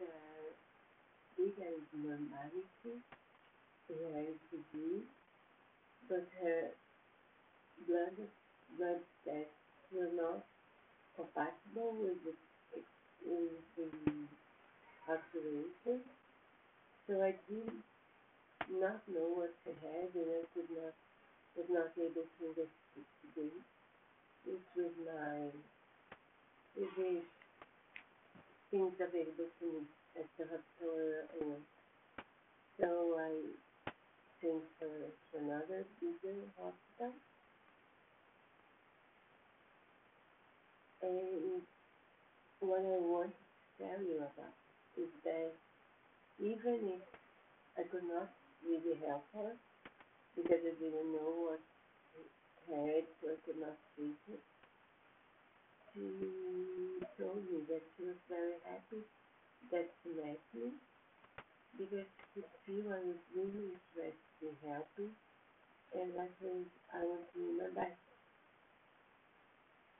uh, 0.00 0.48
bigger 1.36 1.74
normality, 1.92 3.02
her 3.88 4.10
ICD, 4.14 5.02
but 6.08 6.26
her 6.42 6.70
blood 7.86 8.16
blood 8.76 9.00
tests 9.24 9.52
were 9.92 10.12
not 10.14 10.44
compatible 11.16 11.94
with 12.00 12.18
the 12.24 12.34
with 13.26 13.64
the. 13.76 14.28
So 17.06 17.22
I 17.22 17.32
did 17.48 17.72
not 18.68 19.00
know 19.08 19.32
what 19.40 19.54
she 19.64 19.72
had 19.80 20.12
and 20.12 20.28
I 20.28 20.44
could 20.52 20.68
not 20.76 20.92
was 21.56 21.66
not 21.70 21.90
able 21.96 22.28
to 22.28 22.44
investigate 22.44 23.64
this 24.44 24.62
was 24.76 24.92
my 25.04 25.48
the 26.76 27.37
things 28.70 28.94
available 29.00 29.48
to 29.60 29.64
me 29.66 29.82
at 30.16 30.26
the 30.38 30.44
hospital 30.44 31.24
and 31.40 31.62
so 32.80 33.16
I 33.18 33.32
her 34.80 35.10
to 35.32 35.38
another 35.38 35.84
bigger 36.00 36.36
hospital 36.56 37.12
and 41.02 41.62
what 42.60 42.80
I 42.80 42.98
want 42.98 43.32
to 43.34 43.84
tell 43.84 44.00
you 44.02 44.18
about 44.18 44.54
is 44.96 45.10
that 45.24 45.52
even 46.40 46.78
if 46.98 47.02
I 47.78 47.82
could 47.84 48.04
not 48.04 48.30
really 48.66 48.96
help 49.06 49.24
her 49.34 49.52
because 50.36 50.60
I 50.64 50.74
didn't 50.82 51.12
know 51.12 51.32
what 51.50 51.60
had, 52.68 53.04
so 53.20 53.28
I 53.32 53.36
could 53.44 53.60
not 53.60 53.76
treat 53.96 54.16
it. 54.28 54.40
She 55.92 57.00
told 57.18 57.42
me 57.50 57.64
that 57.68 57.82
she 57.96 58.04
was 58.04 58.16
very 58.28 58.54
happy 58.64 59.02
that 59.72 59.88
she 60.02 60.10
met 60.10 60.38
me 60.54 60.72
because 61.78 62.04
she 62.34 62.40
could 62.42 62.50
feel 62.66 62.92
I 62.92 63.00
was 63.08 63.16
really 63.34 63.72
interested 63.72 64.12
in 64.42 64.54
helping 64.68 65.12
and 65.94 66.12
I 66.18 66.28
was 66.42 66.66
I 66.94 67.02
was 67.04 67.22
doing 67.34 67.58
my 67.58 67.68
best. 67.74 68.00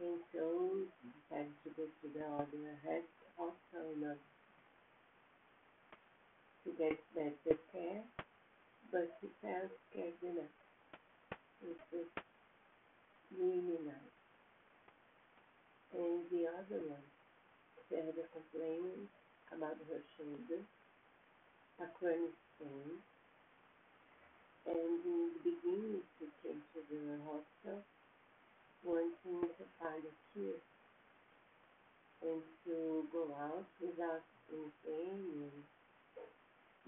And 0.00 0.20
so 0.32 0.42
she 1.61 1.61
to 1.76 2.08
the 2.14 2.24
hospital 3.36 4.16
to 6.64 6.70
get 6.78 6.98
better 7.14 7.58
care, 7.72 8.02
but 8.92 9.08
she 9.20 9.28
felt 9.42 9.70
scared 9.90 10.14
enough. 10.22 10.56
It 11.62 11.78
was 11.92 12.06
really 13.38 13.78
nice. 13.86 14.18
And 15.94 16.24
the 16.30 16.46
other 16.48 16.80
one, 16.88 17.06
she 17.88 17.96
had 17.96 18.08
a 18.08 18.26
complaint 18.32 19.08
about 19.52 19.78
her 19.88 20.02
shoulder, 20.16 20.62
a 21.80 21.86
chronic 21.98 22.34
pain. 22.58 23.00
And 24.66 24.76
in 25.04 25.30
the 25.34 25.50
beginning, 25.50 26.02
she 26.18 26.26
came 26.42 26.62
to 26.74 26.80
the 26.90 27.18
hospital 27.24 27.82
wanting 28.84 29.42
to 29.58 29.64
find 29.80 30.02
a 30.04 30.14
cure 30.32 30.60
and 32.22 32.42
to 32.66 33.04
go 33.12 33.28
out 33.38 33.66
without 33.80 34.22
any 34.52 34.70
pain 34.84 35.20
and 35.42 35.64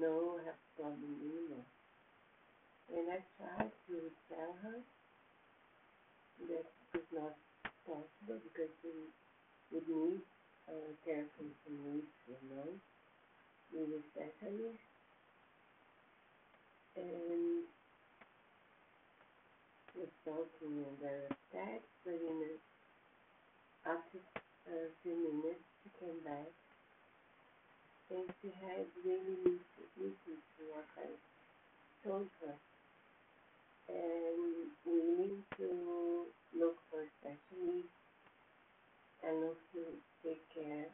no 0.00 0.40
health 0.44 0.64
problem 0.76 1.12
anymore. 1.20 1.68
And 2.90 3.06
I 3.12 3.20
tried 3.36 3.70
to 3.88 3.96
tell 4.28 4.52
her 4.64 4.78
that 6.48 6.66
it 6.66 6.90
was 6.94 7.08
not 7.12 7.34
possible 7.86 8.40
because 8.48 8.72
she 8.82 8.92
would 9.72 9.88
need 9.88 10.20
uh, 10.68 10.90
care 11.04 11.24
for 11.36 11.44
weeks 11.84 12.16
or 12.28 12.40
months 12.48 12.84
with 13.72 14.02
a. 14.16 14.78
And 16.96 17.64
was 19.96 20.08
talking 20.24 20.74
and 20.80 20.98
very 21.00 21.26
upset, 21.28 21.82
but 22.04 22.14
in 22.14 22.38
a, 22.48 22.52
after 23.88 24.18
a 24.68 24.88
few 25.02 25.16
minutes 25.16 25.64
she 25.82 25.88
came 25.98 26.20
back 26.24 26.50
and 28.10 28.26
she 28.42 28.50
had 28.60 28.86
really 29.04 29.58
listened 29.98 30.42
to 30.56 30.62
what 30.72 30.86
I 30.98 31.08
told 32.06 32.28
her 32.42 32.54
and 33.88 34.70
willing 34.86 35.42
to 35.58 35.68
look 36.58 36.76
for 36.90 37.04
specialists 37.20 37.94
and 39.22 39.44
also 39.44 39.82
take 40.24 40.42
care 40.54 40.88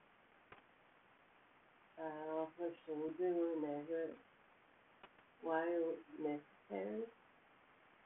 uh, 1.99 2.47
shoulder 2.87 3.33
whenever 3.33 4.11
while 5.43 5.95
necessary 6.19 7.07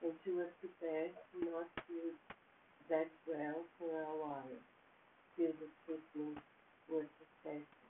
and 0.02 0.12
she 0.24 0.30
was 0.32 0.48
prepared 0.60 1.12
not 1.44 1.68
to 1.86 2.16
that 2.88 3.10
well 3.28 3.64
for 3.78 4.02
a 4.02 4.14
while 4.16 4.60
till 5.36 5.52
the 5.60 5.68
treatment 5.84 6.38
was 6.88 7.06
successful. 7.20 7.88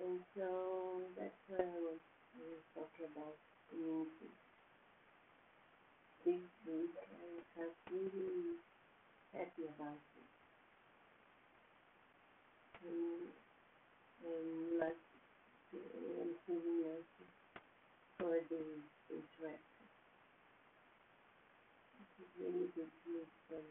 And 0.00 0.20
so 0.34 1.02
that's 1.18 1.42
what 1.48 1.60
I 1.60 1.78
was, 1.82 2.00
was 2.38 2.64
talking 2.74 3.06
about 3.12 3.36
community. 3.68 4.30
This 6.24 6.46
week 6.64 6.94
I 6.96 7.42
felt 7.54 7.76
really 7.92 8.56
happy 9.34 9.66
about 9.68 10.00
it. 10.16 10.30
And, 12.86 13.49
and 14.24 14.80
like, 14.80 15.00
and 15.72 16.34
feeling 16.46 16.80
lucky 16.84 17.26
for 18.18 18.36
the 18.50 18.62
interaction. 19.10 19.86
It 22.00 22.22
is 22.22 22.30
really 22.40 22.68
good 22.76 22.90
meet 23.06 23.32
them. 23.50 23.64